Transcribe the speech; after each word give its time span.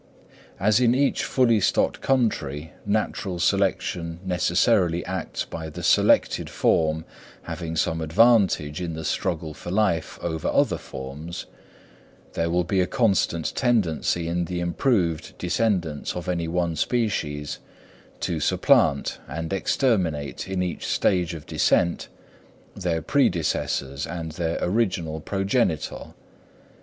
As 0.59 0.79
in 0.79 0.95
each 0.95 1.23
fully 1.23 1.59
stocked 1.59 2.01
country 2.01 2.73
natural 2.87 3.37
selection 3.37 4.19
necessarily 4.25 5.05
acts 5.05 5.45
by 5.45 5.69
the 5.69 5.83
selected 5.83 6.49
form 6.49 7.05
having 7.43 7.75
some 7.75 8.01
advantage 8.01 8.81
in 8.81 8.95
the 8.95 9.05
struggle 9.05 9.53
for 9.53 9.69
life 9.69 10.17
over 10.23 10.47
other 10.47 10.79
forms, 10.79 11.45
there 12.33 12.49
will 12.49 12.63
be 12.63 12.81
a 12.81 12.87
constant 12.87 13.53
tendency 13.53 14.27
in 14.27 14.45
the 14.45 14.59
improved 14.59 15.37
descendants 15.37 16.15
of 16.15 16.27
any 16.27 16.47
one 16.47 16.75
species 16.75 17.59
to 18.21 18.39
supplant 18.39 19.19
and 19.27 19.53
exterminate 19.53 20.47
in 20.47 20.63
each 20.63 20.87
stage 20.87 21.35
of 21.35 21.45
descent 21.45 22.07
their 22.75 23.03
predecessors 23.03 24.07
and 24.07 24.31
their 24.31 24.57
original 24.63 25.19
progenitor. 25.19 26.15